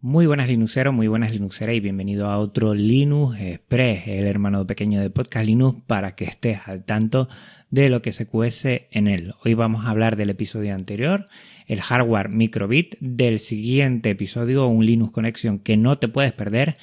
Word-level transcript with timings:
Muy 0.00 0.26
buenas 0.26 0.46
Linuxeros, 0.46 0.94
muy 0.94 1.08
buenas 1.08 1.32
Linuxeras 1.32 1.74
y 1.74 1.80
bienvenido 1.80 2.28
a 2.28 2.38
otro 2.38 2.72
Linux 2.72 3.40
Express, 3.40 4.06
el 4.06 4.26
hermano 4.26 4.64
pequeño 4.64 5.00
de 5.00 5.10
Podcast 5.10 5.44
Linux, 5.44 5.82
para 5.88 6.14
que 6.14 6.24
estés 6.24 6.60
al 6.66 6.84
tanto 6.84 7.28
de 7.70 7.88
lo 7.88 8.00
que 8.00 8.12
se 8.12 8.24
cuece 8.24 8.86
en 8.92 9.08
él. 9.08 9.34
Hoy 9.44 9.54
vamos 9.54 9.84
a 9.86 9.90
hablar 9.90 10.14
del 10.14 10.30
episodio 10.30 10.72
anterior, 10.72 11.24
el 11.66 11.80
hardware 11.80 12.28
microbit, 12.28 12.94
del 13.00 13.40
siguiente 13.40 14.10
episodio, 14.10 14.68
un 14.68 14.86
Linux 14.86 15.10
Connection 15.10 15.58
que 15.58 15.76
no 15.76 15.98
te 15.98 16.06
puedes 16.06 16.30
perder, 16.30 16.76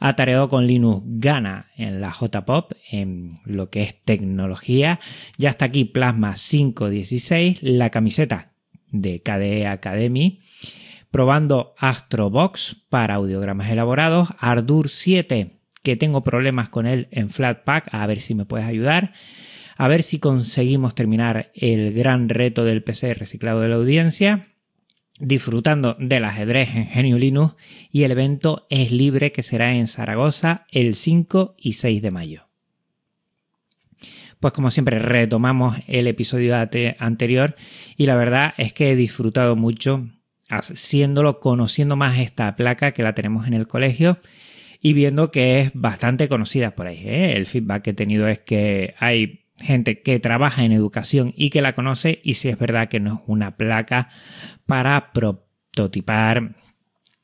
atareado 0.00 0.48
con 0.48 0.66
Linux 0.66 1.02
Gana 1.04 1.70
en 1.76 2.00
la 2.00 2.10
JPOP, 2.10 2.72
en 2.90 3.34
lo 3.44 3.68
que 3.68 3.82
es 3.82 4.02
tecnología. 4.02 4.98
Ya 5.36 5.50
está 5.50 5.66
aquí 5.66 5.84
Plasma 5.84 6.32
516, 6.32 7.62
la 7.62 7.90
camiseta 7.90 8.54
de 8.90 9.20
KDE 9.20 9.66
Academy 9.66 10.40
probando 11.12 11.74
Astrobox 11.78 12.78
para 12.88 13.14
audiogramas 13.14 13.70
elaborados, 13.70 14.30
Ardour 14.38 14.88
7, 14.88 15.60
que 15.82 15.94
tengo 15.94 16.24
problemas 16.24 16.70
con 16.70 16.86
él 16.86 17.06
en 17.12 17.28
Flatpak, 17.28 17.94
a 17.94 18.04
ver 18.06 18.18
si 18.18 18.34
me 18.34 18.46
puedes 18.46 18.66
ayudar, 18.66 19.12
a 19.76 19.88
ver 19.88 20.02
si 20.02 20.18
conseguimos 20.18 20.94
terminar 20.94 21.52
el 21.54 21.92
gran 21.92 22.30
reto 22.30 22.64
del 22.64 22.82
PC 22.82 23.12
reciclado 23.12 23.60
de 23.60 23.68
la 23.68 23.76
audiencia, 23.76 24.48
disfrutando 25.20 25.96
del 26.00 26.24
ajedrez 26.24 26.74
en 26.74 26.86
Genio 26.86 27.18
Linux 27.18 27.56
y 27.90 28.04
el 28.04 28.12
evento 28.12 28.66
es 28.70 28.90
libre 28.90 29.32
que 29.32 29.42
será 29.42 29.74
en 29.74 29.86
Zaragoza 29.86 30.66
el 30.70 30.94
5 30.94 31.56
y 31.58 31.74
6 31.74 32.00
de 32.00 32.10
mayo. 32.10 32.48
Pues 34.40 34.54
como 34.54 34.70
siempre 34.70 34.98
retomamos 34.98 35.76
el 35.86 36.06
episodio 36.06 36.56
anterior 36.56 37.54
y 37.98 38.06
la 38.06 38.16
verdad 38.16 38.54
es 38.56 38.72
que 38.72 38.90
he 38.90 38.96
disfrutado 38.96 39.56
mucho 39.56 40.08
haciéndolo, 40.52 41.40
conociendo 41.40 41.96
más 41.96 42.18
esta 42.18 42.54
placa 42.54 42.92
que 42.92 43.02
la 43.02 43.14
tenemos 43.14 43.46
en 43.46 43.54
el 43.54 43.66
colegio 43.66 44.18
y 44.80 44.92
viendo 44.92 45.30
que 45.30 45.60
es 45.60 45.70
bastante 45.74 46.28
conocida 46.28 46.74
por 46.74 46.86
ahí. 46.86 47.02
¿eh? 47.04 47.36
El 47.36 47.46
feedback 47.46 47.82
que 47.82 47.90
he 47.90 47.94
tenido 47.94 48.28
es 48.28 48.40
que 48.40 48.94
hay 48.98 49.46
gente 49.58 50.02
que 50.02 50.18
trabaja 50.20 50.64
en 50.64 50.72
educación 50.72 51.32
y 51.36 51.50
que 51.50 51.62
la 51.62 51.74
conoce 51.74 52.20
y 52.22 52.34
si 52.34 52.48
es 52.48 52.58
verdad 52.58 52.88
que 52.88 53.00
no 53.00 53.14
es 53.14 53.20
una 53.26 53.56
placa 53.56 54.10
para 54.66 55.12
prototipar 55.12 56.56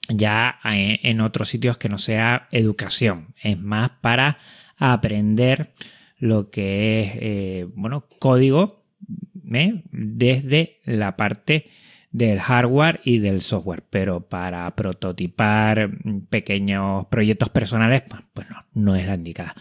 ya 0.09 0.59
en 0.65 1.21
otros 1.21 1.51
sitios 1.51 1.77
que 1.77 1.91
no 1.91 1.99
sea 1.99 2.49
educación, 2.51 3.35
es 3.43 3.59
más 3.59 3.91
para 4.01 4.39
aprender 4.79 5.75
lo 6.17 6.49
que 6.49 7.01
es 7.01 7.13
eh, 7.17 7.67
bueno 7.75 8.07
código 8.19 8.87
¿eh? 9.53 9.83
desde 9.91 10.81
la 10.85 11.17
parte 11.17 11.67
del 12.19 12.41
hardware 12.41 13.01
y 13.05 13.19
del 13.19 13.41
software, 13.41 13.85
pero 13.89 14.29
para 14.29 14.75
prototipar 14.75 15.91
pequeños 16.29 17.07
proyectos 17.07 17.49
personales, 17.49 18.03
pues, 18.11 18.25
pues 18.35 18.49
no, 18.75 18.97
es 18.97 19.07
la 19.07 19.15
indicada. 19.15 19.55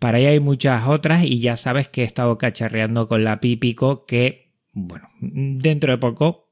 Para 0.00 0.18
ahí 0.18 0.26
hay 0.26 0.40
muchas 0.40 0.88
otras 0.88 1.22
y 1.24 1.38
ya 1.38 1.56
sabes 1.56 1.86
que 1.86 2.02
he 2.02 2.04
estado 2.04 2.36
cacharreando 2.38 3.06
con 3.06 3.22
la 3.22 3.40
Pipico 3.40 4.04
que, 4.04 4.52
bueno, 4.72 5.08
dentro 5.20 5.92
de 5.92 5.98
poco, 5.98 6.50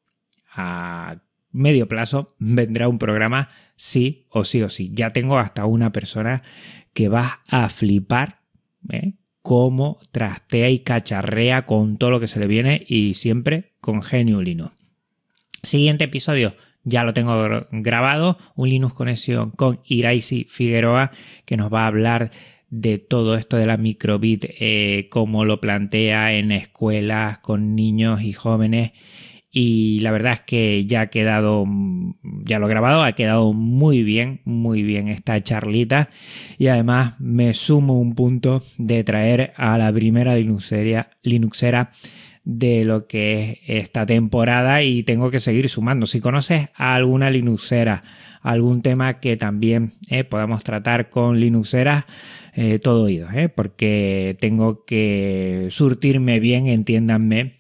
a 0.55 1.17
medio 1.51 1.89
plazo, 1.89 2.29
vendrá 2.39 2.87
un 2.87 2.99
programa 2.99 3.49
sí 3.75 4.27
o 4.31 4.45
sí 4.45 4.63
o 4.63 4.69
sí. 4.69 4.91
Ya 4.95 5.11
tengo 5.11 5.39
hasta 5.39 5.67
una 5.67 5.91
persona 5.91 6.43
que 6.95 7.09
va 7.09 7.41
a 7.49 7.69
flipar 7.69 8.43
¿eh? 8.89 9.15
cómo 9.43 9.99
trastea 10.13 10.71
y 10.71 10.79
cacharrea 10.79 11.67
con 11.67 11.97
todo 11.97 12.11
lo 12.11 12.21
que 12.21 12.29
se 12.29 12.39
le 12.39 12.47
viene 12.47 12.85
y 12.87 13.15
siempre 13.15 13.73
con 13.81 14.03
genio 14.03 14.41
Siguiente 15.63 16.05
episodio, 16.05 16.55
ya 16.85 17.05
lo 17.05 17.13
tengo 17.13 17.67
grabado, 17.71 18.39
un 18.57 18.71
Linux 18.71 18.95
Conexión 18.95 19.51
con 19.51 19.81
Iraisi 19.85 20.45
Figueroa, 20.49 21.11
que 21.45 21.59
nos 21.59 21.73
va 21.73 21.85
a 21.85 21.89
hablar 21.89 22.31
de 22.71 22.99
todo 22.99 23.35
esto 23.35 23.59
de 23.59 23.67
la 23.67 23.77
microbit, 23.77 24.47
eh, 24.49 25.09
cómo 25.11 25.45
lo 25.45 25.61
plantea 25.61 26.33
en 26.35 26.53
escuelas 26.53 27.41
con 27.41 27.75
niños 27.75 28.23
y 28.23 28.33
jóvenes. 28.33 28.93
Y 29.53 29.99
la 30.01 30.13
verdad 30.13 30.35
es 30.35 30.41
que 30.41 30.87
ya 30.87 31.03
ha 31.03 31.07
quedado, 31.09 31.67
ya 32.45 32.61
lo 32.61 32.67
he 32.67 32.71
grabado, 32.71 33.03
ha 33.03 33.13
quedado 33.13 33.53
muy 33.53 34.05
bien, 34.05 34.41
muy 34.45 34.83
bien 34.85 35.09
esta 35.09 35.43
charlita. 35.43 36.09
Y 36.57 36.69
además 36.69 37.21
me 37.21 37.53
sumo 37.53 38.01
un 38.01 38.15
punto 38.15 38.63
de 38.79 39.03
traer 39.03 39.53
a 39.57 39.77
la 39.77 39.93
primera 39.93 40.37
Linuxera 40.37 41.91
de 42.45 42.85
lo 42.85 43.07
que 43.07 43.61
es 43.67 43.85
esta 43.85 44.07
temporada 44.07 44.83
y 44.83 45.03
tengo 45.03 45.31
que 45.31 45.41
seguir 45.41 45.69
sumando. 45.69 46.07
Si 46.07 46.21
conoces 46.21 46.69
a 46.75 46.95
alguna 46.95 47.31
Linuxera, 47.31 48.01
algún 48.43 48.83
tema 48.83 49.21
que 49.21 49.37
también 49.37 49.93
eh, 50.09 50.25
podamos 50.25 50.65
tratar 50.65 51.11
con 51.11 51.41
Linuxeras, 51.41 52.05
eh, 52.55 52.79
todo 52.79 53.05
oído, 53.05 53.29
eh, 53.33 53.49
porque 53.49 54.37
tengo 54.41 54.85
que 54.85 55.69
surtirme 55.71 56.41
bien, 56.41 56.67
entiéndanme, 56.67 57.59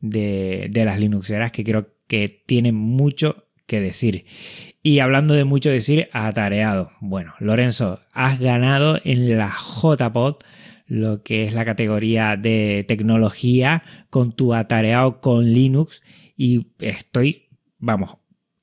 de, 0.00 0.68
de 0.70 0.84
las 0.84 1.00
Linuxeras 1.00 1.50
que 1.50 1.64
creo 1.64 1.88
que 2.06 2.42
tienen 2.46 2.74
mucho 2.74 3.48
que 3.66 3.80
decir. 3.80 4.24
Y 4.82 5.00
hablando 5.00 5.34
de 5.34 5.44
mucho 5.44 5.70
decir, 5.70 6.08
atareado. 6.12 6.90
Bueno, 7.00 7.34
Lorenzo, 7.40 8.00
has 8.12 8.38
ganado 8.38 9.00
en 9.04 9.36
la 9.36 9.52
JPod 9.82 10.36
lo 10.88 11.22
que 11.22 11.44
es 11.44 11.52
la 11.52 11.64
categoría 11.64 12.36
de 12.36 12.84
tecnología 12.88 13.82
con 14.10 14.32
tu 14.32 14.54
atareado 14.54 15.20
con 15.20 15.52
Linux 15.52 16.02
y 16.36 16.68
estoy, 16.80 17.48
vamos, 17.78 18.16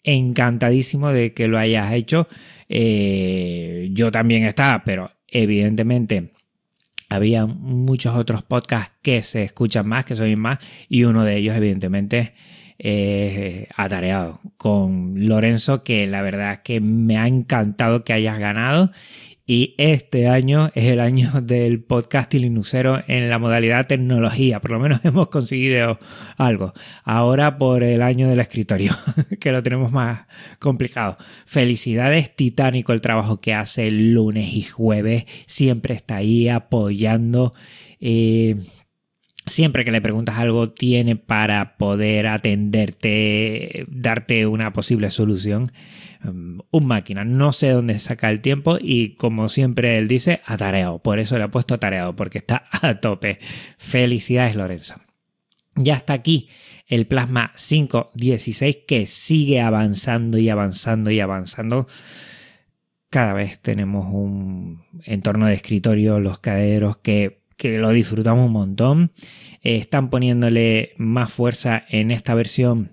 encantadísimo 0.04 1.12
de 1.12 1.34
que 1.34 1.48
lo 1.48 1.60
hayas 1.60 1.94
hecho. 1.94 2.28
Eh, 2.68 3.90
yo 3.94 4.12
también 4.12 4.44
estaba, 4.44 4.84
pero 4.84 5.12
evidentemente 5.28 6.32
había 7.10 7.46
muchos 7.46 8.16
otros 8.16 8.42
podcasts 8.42 8.96
que 9.04 9.22
se 9.22 9.44
escuchan 9.44 9.88
más, 9.88 10.06
que 10.06 10.16
son 10.16 10.34
más, 10.40 10.58
y 10.90 11.04
uno 11.04 11.24
de 11.24 11.38
ellos 11.38 11.56
evidentemente 11.56 12.34
es 12.78 13.68
atareado 13.76 14.42
con 14.58 15.28
Lorenzo, 15.28 15.84
que 15.84 16.08
la 16.08 16.22
verdad 16.22 16.54
es 16.54 16.60
que 16.60 16.82
me 16.82 17.18
ha 17.18 17.28
encantado 17.28 18.04
que 18.04 18.14
hayas 18.14 18.40
ganado 18.40 18.92
y 19.48 19.76
este 19.78 20.28
año 20.28 20.72
es 20.74 20.86
el 20.86 21.00
año 21.00 21.30
del 21.42 21.84
podcast 21.84 22.34
linuxero 22.34 23.04
en 23.08 23.30
la 23.30 23.38
modalidad 23.38 23.86
tecnología. 23.86 24.60
Por 24.60 24.72
lo 24.72 24.80
menos 24.80 25.02
hemos 25.06 25.28
conseguido 25.30 26.00
algo. 26.38 26.74
Ahora 27.04 27.58
por 27.58 27.84
el 27.84 28.02
año 28.02 28.28
del 28.28 28.40
escritorio, 28.40 28.94
que 29.40 29.52
lo 29.52 29.62
tenemos 29.62 29.92
más 29.92 30.22
complicado. 30.60 31.18
Felicidades, 31.46 32.36
titánico 32.36 32.92
el 32.92 33.02
trabajo 33.02 33.40
que 33.40 33.54
hace 33.54 33.92
lunes 33.92 34.54
y 34.54 34.64
jueves. 34.64 35.26
Siempre 35.46 35.94
está 35.94 36.18
ahí 36.18 36.50
apoyando. 36.50 37.54
Eh, 38.00 38.56
siempre 39.46 39.86
que 39.86 39.92
le 39.92 40.02
preguntas 40.02 40.38
algo, 40.38 40.72
tiene 40.72 41.16
para 41.16 41.78
poder 41.78 42.28
atenderte, 42.28 43.86
darte 43.90 44.48
una 44.48 44.74
posible 44.74 45.10
solución. 45.10 45.72
Um, 46.24 46.60
un 46.72 46.88
máquina, 46.88 47.24
no 47.24 47.52
sé 47.52 47.70
dónde 47.70 48.00
saca 48.00 48.32
el 48.32 48.42
tiempo 48.42 48.78
y 48.82 49.16
como 49.16 49.50
siempre 49.50 49.98
él 49.98 50.08
dice, 50.08 50.42
atareado. 50.46 51.00
Por 51.00 51.20
eso 51.20 51.38
le 51.38 51.44
ha 51.44 51.52
puesto 51.52 51.76
atareado, 51.76 52.16
porque 52.16 52.40
está 52.40 52.64
a 52.82 53.00
tope. 53.00 53.38
Felicidades, 53.78 54.56
Lorenzo. 54.56 54.96
Ya 55.76 55.96
está 55.96 56.14
aquí 56.14 56.48
el 56.88 57.08
Plasma 57.08 57.52
516 57.56 58.78
que 58.88 59.06
sigue 59.06 59.62
avanzando 59.62 60.38
y 60.38 60.50
avanzando 60.50 61.12
y 61.12 61.20
avanzando. 61.20 61.88
Cada 63.10 63.34
vez 63.34 63.60
tenemos 63.60 64.08
un 64.12 64.84
entorno 65.04 65.48
de 65.48 65.54
escritorio, 65.54 66.20
los 66.20 66.40
caderos 66.40 66.98
que 66.98 67.45
que 67.58 67.78
lo 67.78 67.92
disfrutamos 67.92 68.48
un 68.48 68.54
montón. 68.54 69.12
Eh, 69.62 69.78
están 69.78 70.10
poniéndole 70.10 70.94
más 70.98 71.32
fuerza 71.32 71.84
en 71.90 72.12
esta 72.12 72.36
versión 72.36 72.92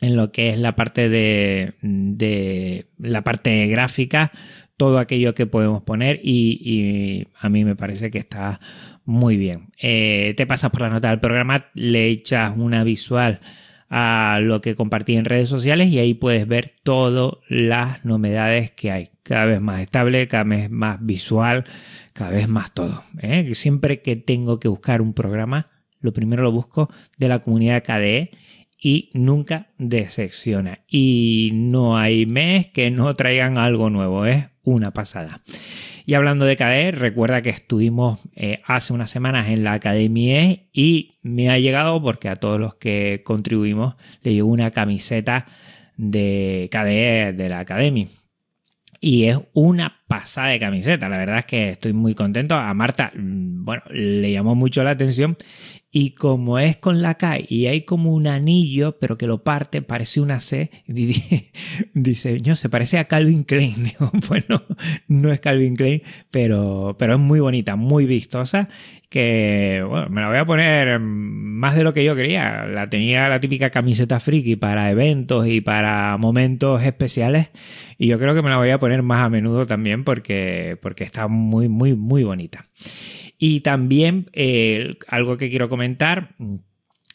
en 0.00 0.16
lo 0.16 0.32
que 0.32 0.50
es 0.50 0.58
la 0.58 0.76
parte 0.76 1.08
de, 1.08 1.74
de 1.80 2.90
la 2.98 3.22
parte 3.22 3.66
gráfica, 3.68 4.32
todo 4.76 4.98
aquello 4.98 5.34
que 5.34 5.46
podemos 5.46 5.82
poner 5.82 6.20
y, 6.22 7.28
a 7.38 7.48
mí 7.48 7.64
me 7.64 7.76
parece 7.76 8.10
que 8.10 8.18
está 8.18 8.60
muy 9.04 9.36
bien. 9.36 9.70
Eh, 9.80 10.34
te 10.36 10.46
pasas 10.46 10.70
por 10.70 10.82
la 10.82 10.90
nota 10.90 11.10
del 11.10 11.20
programa, 11.20 11.66
le 11.74 12.08
echas 12.08 12.52
una 12.56 12.84
visual 12.84 13.40
a 13.96 14.40
lo 14.40 14.60
que 14.60 14.74
compartí 14.74 15.14
en 15.14 15.24
redes 15.24 15.48
sociales 15.48 15.88
y 15.88 16.00
ahí 16.00 16.14
puedes 16.14 16.48
ver 16.48 16.72
todas 16.82 17.34
las 17.48 18.04
novedades 18.04 18.72
que 18.72 18.90
hay. 18.90 19.10
Cada 19.22 19.44
vez 19.44 19.60
más 19.60 19.82
estable, 19.82 20.26
cada 20.26 20.42
vez 20.42 20.68
más 20.68 20.98
visual, 21.00 21.62
cada 22.12 22.32
vez 22.32 22.48
más 22.48 22.74
todo. 22.74 23.04
¿eh? 23.22 23.54
Siempre 23.54 24.02
que 24.02 24.16
tengo 24.16 24.58
que 24.58 24.66
buscar 24.66 25.00
un 25.00 25.14
programa, 25.14 25.66
lo 26.00 26.12
primero 26.12 26.42
lo 26.42 26.50
busco 26.50 26.90
de 27.18 27.28
la 27.28 27.38
comunidad 27.38 27.84
KDE 27.84 28.32
y 28.82 29.10
nunca 29.14 29.68
decepciona. 29.78 30.80
Y 30.88 31.50
no 31.54 31.96
hay 31.96 32.26
mes 32.26 32.66
que 32.66 32.90
no 32.90 33.14
traigan 33.14 33.58
algo 33.58 33.90
nuevo, 33.90 34.26
es 34.26 34.48
una 34.64 34.92
pasada. 34.92 35.40
Y 36.06 36.14
hablando 36.14 36.44
de 36.44 36.56
KDE, 36.56 36.92
recuerda 36.92 37.40
que 37.40 37.50
estuvimos 37.50 38.20
eh, 38.34 38.58
hace 38.66 38.92
unas 38.92 39.10
semanas 39.10 39.48
en 39.48 39.64
la 39.64 39.72
Academia 39.72 40.58
y 40.72 41.18
me 41.22 41.50
ha 41.50 41.58
llegado 41.58 42.02
porque 42.02 42.28
a 42.28 42.36
todos 42.36 42.60
los 42.60 42.74
que 42.74 43.22
contribuimos 43.24 43.96
le 44.22 44.34
llegó 44.34 44.48
una 44.48 44.70
camiseta 44.70 45.46
de 45.96 46.68
KDE 46.70 47.32
de 47.32 47.48
la 47.48 47.60
Academy. 47.60 48.08
Y 49.00 49.24
es 49.24 49.38
una 49.52 50.02
pasada 50.08 50.48
de 50.48 50.60
camiseta. 50.60 51.08
La 51.08 51.18
verdad 51.18 51.38
es 51.38 51.44
que 51.44 51.70
estoy 51.70 51.92
muy 51.92 52.14
contento. 52.14 52.54
A 52.54 52.72
Marta, 52.74 53.12
mm, 53.14 53.64
bueno, 53.64 53.82
le 53.90 54.32
llamó 54.32 54.54
mucho 54.54 54.82
la 54.82 54.90
atención 54.90 55.36
y 55.96 56.10
como 56.10 56.58
es 56.58 56.76
con 56.76 57.02
la 57.02 57.14
K 57.14 57.38
y 57.48 57.68
hay 57.68 57.82
como 57.82 58.10
un 58.10 58.26
anillo, 58.26 58.98
pero 58.98 59.16
que 59.16 59.28
lo 59.28 59.44
parte, 59.44 59.80
parece 59.80 60.20
una 60.20 60.40
C, 60.40 60.68
dice, 60.88 62.40
no, 62.44 62.56
se 62.56 62.68
parece 62.68 62.98
a 62.98 63.04
Calvin 63.04 63.44
Klein. 63.44 63.92
bueno, 64.28 64.60
no 65.06 65.30
es 65.32 65.38
Calvin 65.38 65.76
Klein, 65.76 66.02
pero, 66.32 66.96
pero 66.98 67.14
es 67.14 67.20
muy 67.20 67.38
bonita, 67.38 67.76
muy 67.76 68.06
vistosa, 68.06 68.68
que 69.08 69.86
bueno, 69.88 70.08
me 70.08 70.20
la 70.20 70.28
voy 70.30 70.38
a 70.38 70.44
poner 70.44 70.98
más 70.98 71.76
de 71.76 71.84
lo 71.84 71.94
que 71.94 72.02
yo 72.02 72.16
quería. 72.16 72.66
La 72.66 72.90
tenía 72.90 73.28
la 73.28 73.38
típica 73.38 73.70
camiseta 73.70 74.18
friki 74.18 74.56
para 74.56 74.90
eventos 74.90 75.46
y 75.46 75.60
para 75.60 76.16
momentos 76.18 76.82
especiales 76.82 77.50
y 77.98 78.08
yo 78.08 78.18
creo 78.18 78.34
que 78.34 78.42
me 78.42 78.50
la 78.50 78.56
voy 78.56 78.70
a 78.70 78.78
poner 78.78 79.02
más 79.02 79.24
a 79.24 79.28
menudo 79.28 79.66
también 79.66 80.04
porque, 80.04 80.76
porque 80.82 81.04
está 81.04 81.28
muy, 81.28 81.68
muy, 81.68 81.94
muy 81.94 82.24
bonita. 82.24 82.64
Y 83.38 83.60
también 83.60 84.30
eh, 84.32 84.96
algo 85.08 85.36
que 85.36 85.50
quiero 85.50 85.68
comentar. 85.68 86.34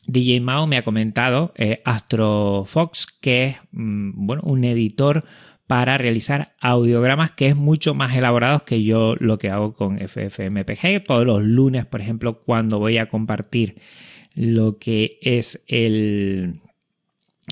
DJ 0.08 0.42
Mao 0.42 0.68
me 0.68 0.78
ha 0.78 0.84
comentado 0.84 1.54
eh, 1.56 1.82
AstroFox, 1.86 3.08
que 3.22 3.46
es 3.46 3.56
mm, 3.72 4.26
bueno, 4.26 4.42
un 4.46 4.64
editor 4.64 5.24
para 5.68 6.00
realizar 6.00 6.56
audiogramas 6.60 7.30
que 7.30 7.46
es 7.46 7.56
mucho 7.56 7.94
más 7.94 8.16
elaborado 8.16 8.66
que 8.66 8.84
yo 8.84 9.16
lo 9.20 9.38
que 9.38 9.52
hago 9.52 9.74
con 9.76 10.00
FFmpg. 10.00 11.04
Todos 11.06 11.26
los 11.26 11.44
lunes, 11.44 11.86
por 11.86 12.02
ejemplo, 12.02 12.40
cuando 12.40 12.80
voy 12.80 12.98
a 12.98 13.08
compartir 13.08 13.76
lo 14.34 14.80
que 14.80 15.20
es 15.22 15.62
el 15.68 16.60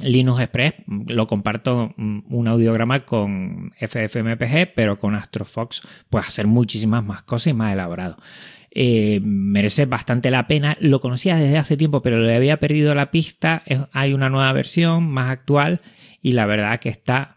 Linux 0.02 0.42
Express, 0.42 0.74
lo 0.88 1.28
comparto 1.28 1.94
mm, 1.96 2.20
un 2.30 2.48
audiograma 2.48 3.06
con 3.06 3.74
FFmpg, 3.80 4.74
pero 4.76 4.98
con 4.98 5.16
AstroFox 5.16 5.82
puedes 6.10 6.28
hacer 6.28 6.48
muchísimas 6.48 7.04
más 7.04 7.24
cosas 7.24 7.48
y 7.48 7.54
más 7.54 7.74
elaborado. 7.74 8.18
Eh, 8.72 9.20
merece 9.24 9.86
bastante 9.86 10.32
la 10.32 10.48
pena. 10.48 10.78
Lo 10.80 11.00
conocía 11.00 11.38
desde 11.38 11.58
hace 11.58 11.78
tiempo, 11.78 12.02
pero 12.02 12.20
le 12.20 12.36
había 12.36 12.60
perdido 12.60 12.96
la 12.96 13.12
pista. 13.12 13.64
hay 13.92 14.14
una 14.14 14.30
nueva 14.30 14.52
versión 14.54 15.08
más 15.08 15.30
actual 15.30 15.82
y 16.22 16.34
la 16.34 16.46
verdad 16.46 16.80
que 16.80 16.90
está 16.90 17.36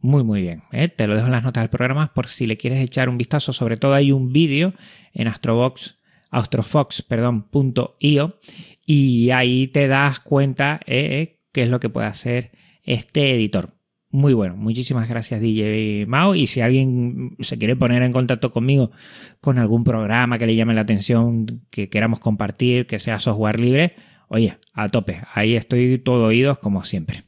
muy 0.00 0.22
muy 0.22 0.42
bien. 0.42 0.62
¿eh? 0.72 0.88
Te 0.88 1.06
lo 1.06 1.14
dejo 1.14 1.26
en 1.26 1.32
las 1.32 1.44
notas 1.44 1.62
del 1.62 1.70
programa 1.70 2.12
por 2.12 2.26
si 2.26 2.46
le 2.46 2.56
quieres 2.56 2.80
echar 2.80 3.08
un 3.08 3.18
vistazo. 3.18 3.52
Sobre 3.52 3.76
todo 3.76 3.94
hay 3.94 4.12
un 4.12 4.32
vídeo 4.32 4.74
en 5.12 5.28
Astrobox, 5.28 5.98
astrofox.io 6.30 8.38
y 8.86 9.30
ahí 9.30 9.68
te 9.68 9.88
das 9.88 10.20
cuenta 10.20 10.80
eh, 10.86 11.38
qué 11.52 11.62
es 11.62 11.70
lo 11.70 11.80
que 11.80 11.88
puede 11.88 12.06
hacer 12.06 12.52
este 12.82 13.34
editor 13.34 13.74
muy 14.14 14.32
bueno. 14.32 14.56
Muchísimas 14.56 15.08
gracias 15.08 15.40
DJ 15.40 16.06
Mao. 16.06 16.36
Y 16.36 16.46
si 16.46 16.60
alguien 16.60 17.36
se 17.40 17.58
quiere 17.58 17.74
poner 17.74 18.00
en 18.04 18.12
contacto 18.12 18.52
conmigo 18.52 18.92
con 19.40 19.58
algún 19.58 19.82
programa 19.82 20.38
que 20.38 20.46
le 20.46 20.54
llame 20.54 20.72
la 20.72 20.82
atención, 20.82 21.62
que 21.68 21.88
queramos 21.88 22.20
compartir, 22.20 22.86
que 22.86 23.00
sea 23.00 23.18
software 23.18 23.58
libre, 23.58 23.96
oye, 24.28 24.56
a 24.72 24.88
tope. 24.88 25.20
Ahí 25.32 25.56
estoy 25.56 25.98
todo 25.98 26.26
oídos 26.26 26.58
como 26.58 26.84
siempre. 26.84 27.24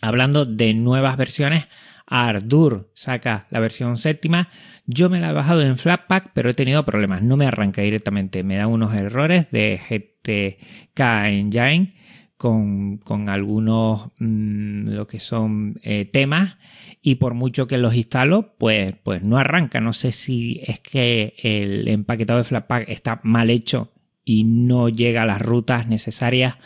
Hablando 0.00 0.44
de 0.44 0.74
nuevas 0.74 1.16
versiones, 1.16 1.66
Ardour 2.06 2.88
saca 2.94 3.48
la 3.50 3.58
versión 3.58 3.96
séptima. 3.96 4.48
Yo 4.86 5.10
me 5.10 5.18
la 5.18 5.30
he 5.30 5.32
bajado 5.32 5.62
en 5.62 5.76
Flatpak, 5.76 6.30
pero 6.34 6.50
he 6.50 6.54
tenido 6.54 6.84
problemas. 6.84 7.22
No 7.22 7.36
me 7.36 7.46
arranca 7.46 7.82
directamente. 7.82 8.44
Me 8.44 8.56
da 8.56 8.68
unos 8.68 8.94
errores 8.94 9.50
de 9.50 9.80
GTK 9.90 11.00
Engine 11.26 11.90
con, 12.36 13.00
algunos 13.28 14.10
mm, 14.18 14.90
lo 14.90 15.06
que 15.06 15.20
son 15.20 15.78
eh, 15.82 16.04
temas 16.04 16.56
y 17.02 17.16
por 17.16 17.34
mucho 17.34 17.66
que 17.66 17.78
los 17.78 17.94
instalo 17.94 18.54
pues, 18.58 18.94
pues 19.02 19.22
no 19.22 19.38
arranca. 19.38 19.80
No 19.80 19.92
sé 19.92 20.12
si 20.12 20.60
es 20.66 20.80
que 20.80 21.34
el 21.42 21.88
empaquetado 21.88 22.38
de 22.38 22.44
Flatpak 22.44 22.88
está 22.88 23.20
mal 23.22 23.50
hecho 23.50 23.92
y 24.24 24.44
no 24.44 24.88
llega 24.88 25.22
a 25.22 25.26
las 25.26 25.40
rutas 25.40 25.88
necesarias 25.88 26.56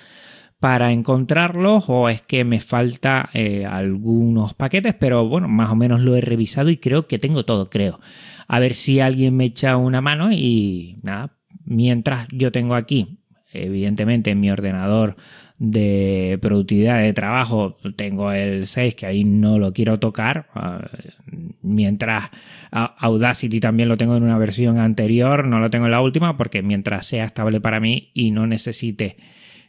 para 0.61 0.93
encontrarlos 0.93 1.85
o 1.89 2.09
es 2.09 2.21
que 2.21 2.45
me 2.45 2.61
falta 2.61 3.31
eh, 3.33 3.65
algunos 3.65 4.53
paquetes, 4.55 4.95
pero 4.95 5.27
bueno, 5.27 5.49
más 5.49 5.71
o 5.71 5.77
menos 5.77 6.03
lo 6.03 6.17
he 6.17 6.21
revisado 6.21 6.69
y 6.69 6.77
creo 6.77 7.07
que 7.07 7.19
tengo 7.19 7.45
todo, 7.45 7.71
creo. 7.71 7.99
A 8.47 8.59
ver 8.59 8.75
si 8.75 9.01
alguien 9.01 9.37
me 9.37 9.47
echa 9.47 9.77
una 9.79 10.03
mano 10.03 10.33
y 10.33 10.97
nada, 11.03 11.39
mientras 11.65 12.29
yo 12.31 12.53
tengo 12.53 12.75
aquí, 12.75 13.21
evidentemente 13.53 14.31
en 14.31 14.41
mi 14.41 14.51
ordenador 14.51 15.17
de 15.61 16.39
productividad 16.41 17.03
de 17.03 17.13
trabajo 17.13 17.77
tengo 17.95 18.33
el 18.33 18.65
6 18.65 18.95
que 18.95 19.05
ahí 19.05 19.25
no 19.25 19.59
lo 19.59 19.75
quiero 19.75 20.01
tocar 20.01 20.49
ah, 20.55 20.89
mientras 21.61 22.31
Audacity 22.71 23.61
también 23.61 23.91
lo 23.91 23.99
tengo 23.99 24.17
en 24.17 24.23
una 24.23 24.39
versión 24.39 24.79
anterior 24.79 25.47
no 25.47 25.61
lo 25.61 25.69
tengo 25.69 25.85
en 25.85 25.91
la 25.91 26.01
última 26.01 26.39
porque 26.39 26.63
mientras 26.63 27.07
sea 27.07 27.27
estable 27.27 27.61
para 27.61 27.79
mí 27.79 28.11
y 28.15 28.31
no 28.31 28.47
necesite 28.47 29.19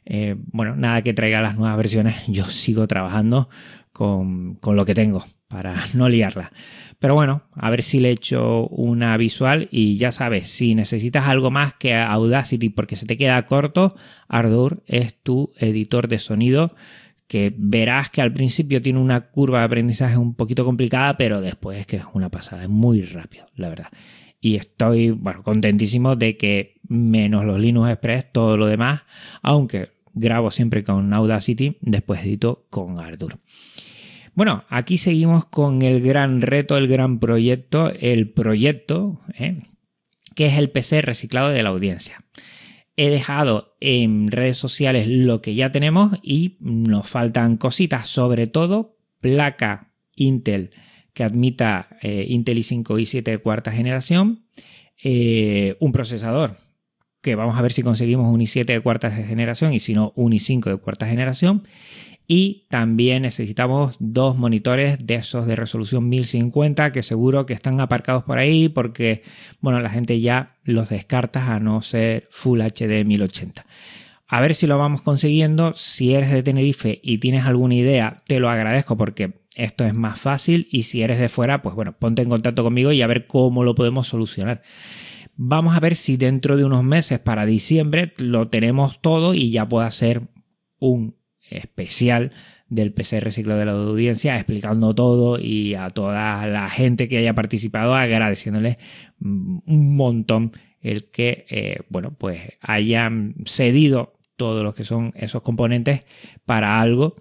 eh, 0.05 0.37
bueno 0.53 0.77
nada 0.77 1.01
que 1.01 1.13
traiga 1.13 1.41
las 1.41 1.57
nuevas 1.57 1.75
versiones 1.75 2.23
yo 2.27 2.45
sigo 2.45 2.87
trabajando 2.87 3.49
con, 3.91 4.55
con 4.55 4.77
lo 4.77 4.85
que 4.85 4.95
tengo 4.95 5.25
para 5.51 5.75
no 5.93 6.09
liarla 6.09 6.51
pero 7.01 7.15
bueno, 7.15 7.41
a 7.53 7.71
ver 7.71 7.81
si 7.81 7.99
le 7.99 8.11
echo 8.11 8.67
una 8.67 9.17
visual 9.17 9.67
y 9.71 9.97
ya 9.97 10.11
sabes, 10.11 10.51
si 10.51 10.75
necesitas 10.75 11.27
algo 11.27 11.49
más 11.49 11.73
que 11.73 11.95
Audacity 11.95 12.69
porque 12.69 12.95
se 12.95 13.07
te 13.07 13.17
queda 13.17 13.43
corto, 13.47 13.95
Ardour 14.27 14.83
es 14.85 15.15
tu 15.23 15.51
editor 15.57 16.07
de 16.07 16.19
sonido 16.19 16.75
que 17.27 17.51
verás 17.57 18.11
que 18.11 18.21
al 18.21 18.31
principio 18.31 18.83
tiene 18.83 18.99
una 18.99 19.31
curva 19.31 19.59
de 19.59 19.65
aprendizaje 19.65 20.15
un 20.15 20.35
poquito 20.35 20.63
complicada, 20.63 21.17
pero 21.17 21.41
después 21.41 21.79
es 21.79 21.87
que 21.87 21.95
es 21.95 22.03
una 22.13 22.29
pasada, 22.29 22.61
es 22.61 22.69
muy 22.69 23.01
rápido, 23.01 23.47
la 23.55 23.69
verdad. 23.69 23.87
Y 24.39 24.57
estoy, 24.57 25.09
bueno, 25.09 25.41
contentísimo 25.41 26.15
de 26.15 26.37
que 26.37 26.75
menos 26.87 27.45
los 27.45 27.59
Linux 27.59 27.89
Express, 27.89 28.31
todo 28.31 28.57
lo 28.57 28.67
demás, 28.67 29.01
aunque 29.41 29.89
grabo 30.13 30.51
siempre 30.51 30.83
con 30.83 31.11
Audacity, 31.13 31.77
después 31.81 32.23
edito 32.23 32.67
con 32.69 32.99
Ardour. 32.99 33.39
Bueno, 34.33 34.63
aquí 34.69 34.97
seguimos 34.97 35.45
con 35.45 35.81
el 35.81 36.01
gran 36.01 36.41
reto, 36.41 36.77
el 36.77 36.87
gran 36.87 37.19
proyecto, 37.19 37.91
el 37.99 38.29
proyecto, 38.31 39.19
¿eh? 39.37 39.61
que 40.35 40.47
es 40.47 40.57
el 40.57 40.69
PC 40.69 41.01
reciclado 41.01 41.49
de 41.49 41.63
la 41.63 41.69
audiencia. 41.69 42.23
He 42.95 43.09
dejado 43.09 43.75
en 43.79 44.29
redes 44.29 44.57
sociales 44.57 45.07
lo 45.07 45.41
que 45.41 45.55
ya 45.55 45.71
tenemos 45.71 46.17
y 46.21 46.57
nos 46.59 47.07
faltan 47.07 47.57
cositas, 47.57 48.07
sobre 48.07 48.47
todo 48.47 48.97
placa 49.19 49.91
Intel 50.15 50.71
que 51.13 51.23
admita 51.23 51.97
eh, 52.01 52.25
Intel 52.27 52.59
i5 52.59 52.83
i7 52.83 53.23
de 53.23 53.37
cuarta 53.39 53.71
generación, 53.71 54.45
eh, 55.03 55.75
un 55.79 55.91
procesador 55.91 56.55
que 57.21 57.35
vamos 57.35 57.57
a 57.57 57.61
ver 57.61 57.71
si 57.71 57.83
conseguimos 57.83 58.33
un 58.33 58.39
i7 58.39 58.65
de 58.65 58.81
cuarta 58.81 59.11
generación 59.11 59.73
y 59.73 59.79
si 59.79 59.93
no 59.93 60.11
un 60.15 60.31
i5 60.31 60.71
de 60.71 60.77
cuarta 60.77 61.05
generación 61.07 61.63
y 62.27 62.65
también 62.69 63.23
necesitamos 63.23 63.95
dos 63.99 64.37
monitores 64.37 65.05
de 65.05 65.15
esos 65.15 65.47
de 65.47 65.55
resolución 65.55 66.07
1050 66.07 66.91
que 66.91 67.03
seguro 67.03 67.45
que 67.45 67.53
están 67.53 67.81
aparcados 67.81 68.23
por 68.23 68.37
ahí 68.37 68.69
porque, 68.69 69.23
bueno, 69.59 69.79
la 69.81 69.89
gente 69.89 70.19
ya 70.21 70.55
los 70.63 70.89
descarta 70.89 71.53
a 71.53 71.59
no 71.59 71.81
ser 71.81 72.27
Full 72.31 72.61
HD 72.61 73.03
1080. 73.05 73.65
A 74.33 74.39
ver 74.39 74.55
si 74.55 74.65
lo 74.65 74.77
vamos 74.77 75.01
consiguiendo. 75.01 75.73
Si 75.73 76.13
eres 76.13 76.31
de 76.31 76.41
Tenerife 76.41 77.01
y 77.03 77.17
tienes 77.17 77.45
alguna 77.45 77.75
idea, 77.75 78.23
te 78.27 78.39
lo 78.39 78.49
agradezco 78.49 78.95
porque 78.95 79.33
esto 79.57 79.83
es 79.83 79.93
más 79.93 80.17
fácil. 80.17 80.69
Y 80.71 80.83
si 80.83 81.01
eres 81.01 81.19
de 81.19 81.27
fuera, 81.27 81.61
pues 81.61 81.75
bueno, 81.75 81.97
ponte 81.99 82.21
en 82.21 82.29
contacto 82.29 82.63
conmigo 82.63 82.93
y 82.93 83.01
a 83.01 83.07
ver 83.07 83.27
cómo 83.27 83.65
lo 83.65 83.75
podemos 83.75 84.07
solucionar. 84.07 84.61
Vamos 85.35 85.75
a 85.75 85.81
ver 85.81 85.97
si 85.97 86.15
dentro 86.15 86.55
de 86.55 86.63
unos 86.63 86.81
meses, 86.81 87.19
para 87.19 87.45
diciembre, 87.45 88.13
lo 88.19 88.47
tenemos 88.47 89.01
todo 89.01 89.33
y 89.33 89.51
ya 89.51 89.67
pueda 89.67 89.91
ser 89.91 90.29
un 90.79 91.20
especial 91.51 92.31
del 92.67 92.93
PC 92.93 93.19
Reciclo 93.19 93.57
de 93.57 93.65
la 93.65 93.73
Audiencia, 93.73 94.35
explicando 94.35 94.95
todo 94.95 95.39
y 95.39 95.75
a 95.75 95.89
toda 95.89 96.47
la 96.47 96.69
gente 96.69 97.09
que 97.09 97.17
haya 97.17 97.35
participado, 97.35 97.93
agradeciéndole 97.95 98.77
un 99.19 99.95
montón 99.95 100.53
el 100.79 101.09
que, 101.11 101.45
eh, 101.49 101.81
bueno, 101.89 102.15
pues 102.17 102.39
hayan 102.61 103.35
cedido 103.45 104.13
todos 104.35 104.63
los 104.63 104.73
que 104.73 104.85
son 104.85 105.11
esos 105.15 105.43
componentes 105.43 106.03
para 106.45 106.81
algo 106.81 107.13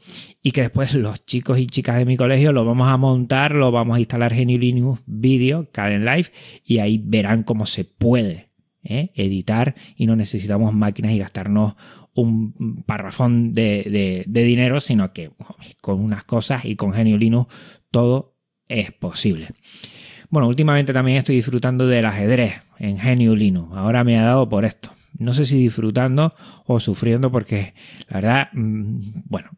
y 0.42 0.52
que 0.52 0.62
después 0.62 0.94
los 0.94 1.26
chicos 1.26 1.58
y 1.58 1.66
chicas 1.66 1.98
de 1.98 2.06
mi 2.06 2.16
colegio 2.16 2.52
lo 2.52 2.64
vamos 2.64 2.88
a 2.88 2.96
montar, 2.96 3.54
lo 3.54 3.70
vamos 3.70 3.96
a 3.96 4.00
instalar 4.00 4.34
GNU 4.34 4.56
Linux 4.56 5.02
Video, 5.04 5.68
Caden 5.70 6.06
Live 6.06 6.28
y 6.64 6.78
ahí 6.78 6.98
verán 7.04 7.42
cómo 7.42 7.66
se 7.66 7.84
puede 7.84 8.48
¿eh? 8.82 9.10
editar 9.14 9.74
y 9.96 10.06
no 10.06 10.16
necesitamos 10.16 10.72
máquinas 10.72 11.12
y 11.12 11.18
gastarnos 11.18 11.74
un 12.14 12.82
parrafón 12.86 13.52
de, 13.52 14.24
dinero, 14.26 14.80
sino 14.80 15.12
que 15.12 15.30
con 15.80 16.00
unas 16.00 16.24
cosas 16.24 16.64
y 16.64 16.76
con 16.76 16.92
Genio 16.92 17.16
Linux 17.16 17.52
todo 17.90 18.34
es 18.68 18.92
posible. 18.92 19.48
Bueno, 20.28 20.48
últimamente 20.48 20.92
también 20.92 21.18
estoy 21.18 21.36
disfrutando 21.36 21.86
del 21.86 22.06
ajedrez 22.06 22.62
en 22.78 22.98
Genio 22.98 23.34
Linux. 23.34 23.76
Ahora 23.76 24.04
me 24.04 24.18
ha 24.18 24.22
dado 24.22 24.48
por 24.48 24.64
esto. 24.64 24.90
No 25.18 25.32
sé 25.32 25.44
si 25.44 25.58
disfrutando 25.58 26.34
o 26.66 26.78
sufriendo 26.78 27.32
porque 27.32 27.74
la 28.08 28.16
verdad, 28.20 28.48
mm, 28.52 29.00
bueno, 29.24 29.50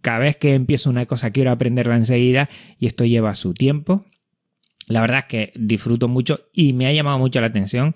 cada 0.00 0.18
vez 0.20 0.36
que 0.36 0.54
empiezo 0.54 0.90
una 0.90 1.06
cosa 1.06 1.30
quiero 1.32 1.50
aprenderla 1.50 1.96
enseguida 1.96 2.48
y 2.78 2.86
esto 2.86 3.04
lleva 3.04 3.34
su 3.34 3.52
tiempo. 3.52 4.04
La 4.86 5.00
verdad 5.00 5.18
es 5.18 5.24
que 5.24 5.52
disfruto 5.56 6.06
mucho 6.06 6.40
y 6.52 6.72
me 6.72 6.86
ha 6.86 6.92
llamado 6.92 7.18
mucho 7.18 7.40
la 7.40 7.48
atención 7.48 7.94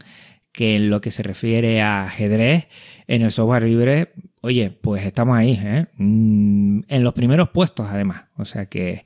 que 0.52 0.76
en 0.76 0.90
lo 0.90 1.00
que 1.00 1.10
se 1.10 1.22
refiere 1.22 1.80
a 1.80 2.04
ajedrez, 2.04 2.68
en 3.06 3.22
el 3.22 3.30
software 3.30 3.64
libre, 3.64 4.12
oye, 4.40 4.70
pues 4.70 5.04
estamos 5.04 5.36
ahí, 5.36 5.58
¿eh? 5.62 5.86
mm, 5.96 6.80
en 6.88 7.04
los 7.04 7.14
primeros 7.14 7.50
puestos 7.50 7.86
además. 7.88 8.24
O 8.36 8.44
sea 8.44 8.66
que 8.66 9.04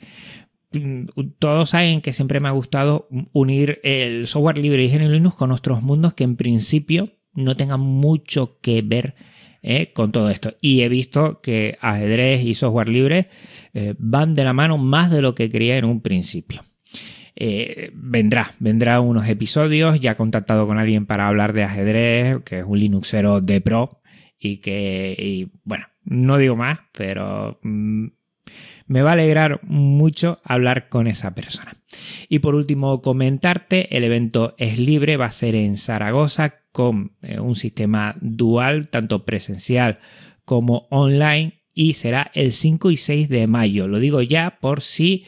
mm, 0.73 1.07
todos 1.39 1.71
saben 1.71 2.01
que 2.01 2.13
siempre 2.13 2.41
me 2.41 2.49
ha 2.49 2.53
gustado 2.53 3.09
unir 3.33 3.81
el 3.83 4.27
software 4.27 4.59
libre 4.59 4.85
y 4.85 4.89
GNU 4.89 5.11
Linux 5.11 5.37
con 5.37 5.53
otros 5.53 5.83
mundos 5.83 6.15
que 6.15 6.25
en 6.25 6.37
principio 6.37 7.11
no 7.35 7.55
tengan 7.57 7.81
mucho 7.81 8.59
que 8.61 8.83
ver 8.83 9.15
¿eh? 9.63 9.93
con 9.93 10.13
todo 10.13 10.31
esto. 10.31 10.55
Y 10.61 10.83
he 10.83 10.89
visto 10.89 11.41
que 11.41 11.77
ajedrez 11.81 12.45
y 12.45 12.55
software 12.55 12.89
libre 12.89 13.29
eh, 13.73 13.95
van 13.99 14.35
de 14.35 14.45
la 14.45 14.53
mano 14.53 14.79
más 14.79 15.11
de 15.11 15.23
lo 15.23 15.35
que 15.35 15.51
creía 15.51 15.77
en 15.79 15.85
un 15.85 16.01
principio. 16.01 16.63
Eh, 17.37 17.91
vendrá, 17.95 18.53
vendrá 18.59 19.01
unos 19.01 19.29
episodios. 19.29 20.01
Ya 20.01 20.13
he 20.13 20.17
contactado 20.17 20.67
con 20.67 20.79
alguien 20.79 21.07
para 21.07 21.29
hablar 21.29 21.53
de 21.53 21.65
ajedrez, 21.65 22.43
que 22.45 22.61
es 22.61 22.65
un 22.67 22.79
Linuxero 22.79 23.41
de 23.41 23.61
pro. 23.61 24.01
Y 24.39 24.59
que, 24.59 25.49
bueno, 25.65 25.87
no 26.05 26.37
digo 26.37 26.55
más, 26.55 26.81
pero 26.93 27.59
mm, 27.63 28.07
me 28.87 29.03
va 29.03 29.11
a 29.11 29.15
alegrar 29.15 29.61
mucho 29.63 30.39
hablar 30.45 30.89
con 30.89 31.07
esa 31.07 31.35
persona. 31.35 31.73
Y 32.29 32.41
por 32.41 32.55
último, 32.55 33.01
comentarte, 33.01 33.97
el 33.97 34.05
evento 34.05 34.55
es 34.59 34.79
libre, 34.79 35.17
va 35.17 35.27
a 35.27 35.31
ser 35.31 35.55
en 35.55 35.77
Zaragoza 35.77 36.57
con 36.73 37.13
eh, 37.23 37.41
un 37.41 37.57
sistema 37.57 38.17
dual, 38.21 38.89
tanto 38.91 39.25
presencial 39.25 39.99
como 40.45 40.87
online, 40.91 41.63
y 41.73 41.95
será 41.95 42.31
el 42.35 42.53
5 42.53 42.91
y 42.91 42.97
6 42.97 43.29
de 43.29 43.47
mayo. 43.47 43.89
Lo 43.89 43.99
digo 43.99 44.23
ya 44.23 44.59
por 44.61 44.81
si 44.81 45.25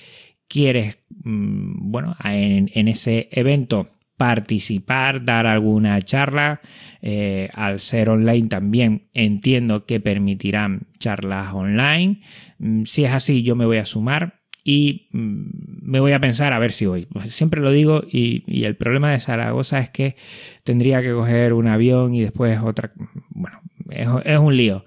quieres, 0.48 0.98
mm, 1.24 1.90
bueno, 1.90 2.16
en, 2.24 2.88
ese 2.88 3.28
evento 3.32 3.90
participar, 4.16 5.24
dar 5.24 5.46
alguna 5.46 6.00
charla. 6.02 6.60
Eh, 7.02 7.50
al 7.54 7.78
ser 7.80 8.08
online 8.08 8.48
también 8.48 9.08
entiendo 9.12 9.84
que 9.84 10.00
permitirán 10.00 10.86
charlas 10.98 11.52
online. 11.52 12.20
Mm, 12.58 12.84
si 12.84 13.04
es 13.04 13.12
así, 13.12 13.42
yo 13.42 13.56
me 13.56 13.66
voy 13.66 13.78
a 13.78 13.84
sumar 13.84 14.40
y 14.64 15.08
mm, 15.12 15.90
me 15.90 16.00
voy 16.00 16.12
a 16.12 16.20
pensar 16.20 16.52
a 16.52 16.58
ver 16.58 16.72
si 16.72 16.86
voy. 16.86 17.06
Pues 17.06 17.34
siempre 17.34 17.60
lo 17.60 17.70
digo 17.70 18.02
y, 18.10 18.64
el 18.64 18.76
problema 18.76 19.10
de 19.10 19.18
Zaragoza 19.18 19.80
es 19.80 19.90
que 19.90 20.16
tendría 20.64 21.02
que 21.02 21.12
coger 21.12 21.52
un 21.52 21.68
avión 21.68 22.14
y 22.14 22.22
después 22.22 22.58
otra... 22.60 22.92
Bueno, 23.30 23.60
es, 23.90 24.08
es 24.24 24.38
un 24.38 24.56
lío. 24.56 24.84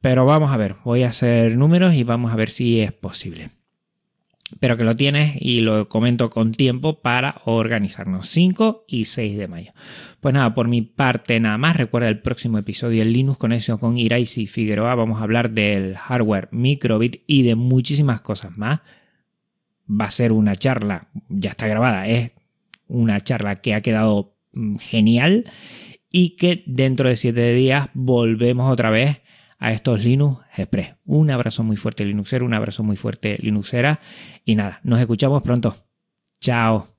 Pero 0.00 0.24
vamos 0.24 0.50
a 0.50 0.56
ver, 0.56 0.76
voy 0.84 1.02
a 1.02 1.08
hacer 1.08 1.56
números 1.58 1.94
y 1.94 2.04
vamos 2.04 2.32
a 2.32 2.36
ver 2.36 2.48
si 2.48 2.80
es 2.80 2.92
posible 2.92 3.50
pero 4.60 4.76
que 4.76 4.84
lo 4.84 4.94
tienes 4.94 5.34
y 5.40 5.60
lo 5.60 5.88
comento 5.88 6.28
con 6.28 6.52
tiempo 6.52 7.00
para 7.00 7.40
organizarnos 7.46 8.28
5 8.28 8.84
y 8.86 9.06
6 9.06 9.38
de 9.38 9.48
mayo. 9.48 9.72
Pues 10.20 10.34
nada, 10.34 10.54
por 10.54 10.68
mi 10.68 10.82
parte 10.82 11.40
nada 11.40 11.56
más, 11.56 11.76
recuerda 11.76 12.08
el 12.08 12.20
próximo 12.20 12.58
episodio 12.58 13.02
en 13.02 13.12
Linux 13.12 13.38
Conexión 13.38 13.78
con 13.78 13.96
Iraisi 13.96 14.46
Figueroa, 14.46 14.94
vamos 14.94 15.20
a 15.20 15.24
hablar 15.24 15.50
del 15.50 15.96
hardware 15.96 16.48
microbit 16.52 17.22
y 17.26 17.42
de 17.42 17.54
muchísimas 17.54 18.20
cosas 18.20 18.56
más. 18.58 18.80
Va 19.90 20.04
a 20.04 20.10
ser 20.10 20.32
una 20.32 20.54
charla, 20.54 21.08
ya 21.28 21.50
está 21.50 21.66
grabada, 21.66 22.06
es 22.06 22.32
una 22.86 23.20
charla 23.22 23.56
que 23.56 23.74
ha 23.74 23.80
quedado 23.80 24.36
mm, 24.52 24.76
genial 24.76 25.44
y 26.12 26.36
que 26.36 26.64
dentro 26.66 27.08
de 27.08 27.16
7 27.16 27.54
días 27.54 27.88
volvemos 27.94 28.70
otra 28.70 28.90
vez 28.90 29.22
a 29.60 29.72
estos 29.72 30.02
Linux 30.02 30.40
Express. 30.56 30.96
Un 31.04 31.30
abrazo 31.30 31.62
muy 31.62 31.76
fuerte 31.76 32.04
Linuxero, 32.04 32.44
un 32.44 32.54
abrazo 32.54 32.82
muy 32.82 32.96
fuerte 32.96 33.38
Linuxera 33.40 34.00
y 34.44 34.56
nada, 34.56 34.80
nos 34.82 34.98
escuchamos 34.98 35.44
pronto. 35.44 35.76
Chao. 36.40 36.90